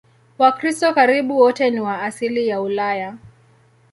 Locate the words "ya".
2.47-2.61